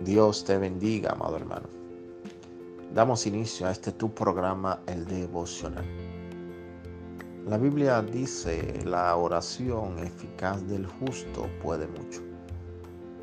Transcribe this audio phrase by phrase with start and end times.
[0.00, 1.68] Dios te bendiga, amado hermano.
[2.94, 5.84] Damos inicio a este tu programa, el devocional.
[7.46, 12.22] La Biblia dice, la oración eficaz del justo puede mucho.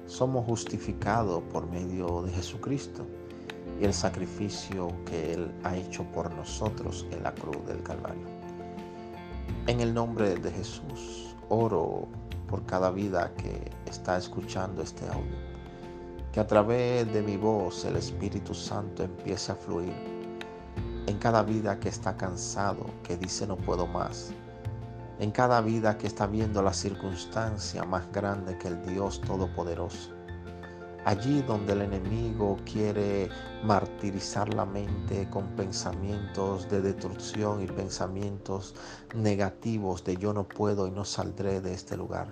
[0.05, 3.07] Somos justificados por medio de Jesucristo
[3.81, 8.27] y el sacrificio que Él ha hecho por nosotros en la cruz del Calvario.
[9.65, 12.07] En el nombre de Jesús, oro
[12.47, 15.56] por cada vida que está escuchando este audio.
[16.37, 19.91] Que a través de mi voz el Espíritu Santo empiece a fluir
[21.07, 24.29] en cada vida que está cansado, que dice no puedo más.
[25.17, 30.11] En cada vida que está viendo la circunstancia más grande que el Dios Todopoderoso
[31.05, 33.29] allí donde el enemigo quiere
[33.63, 38.75] martirizar la mente con pensamientos de destrucción y pensamientos
[39.15, 42.27] negativos de yo no puedo y no saldré de este lugar.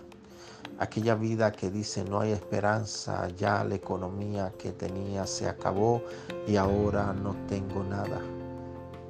[0.80, 6.02] Aquella vida que dice no hay esperanza, ya la economía que tenía se acabó
[6.48, 8.20] y ahora no tengo nada.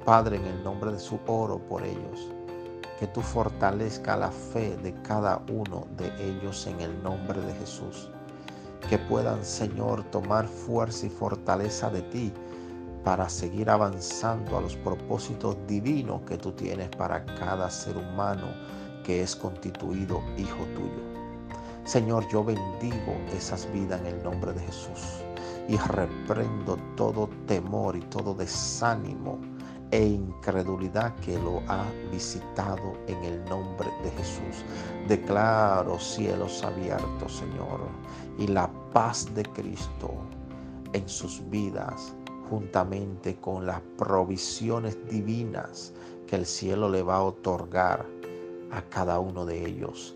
[0.04, 2.30] Padre, en el nombre de su oro por ellos,
[3.00, 8.10] que tú fortalezca la fe de cada uno de ellos en el nombre de Jesús
[8.88, 12.32] que puedan, Señor, tomar fuerza y fortaleza de ti
[13.04, 18.46] para seguir avanzando a los propósitos divinos que tú tienes para cada ser humano
[19.04, 21.15] que es constituido hijo tuyo.
[21.86, 25.22] Señor, yo bendigo esas vidas en el nombre de Jesús
[25.68, 29.38] y reprendo todo temor y todo desánimo
[29.92, 34.64] e incredulidad que lo ha visitado en el nombre de Jesús.
[35.06, 37.82] Declaro cielos abiertos, Señor,
[38.36, 40.10] y la paz de Cristo
[40.92, 42.16] en sus vidas,
[42.50, 45.94] juntamente con las provisiones divinas
[46.26, 48.04] que el cielo le va a otorgar
[48.72, 50.15] a cada uno de ellos,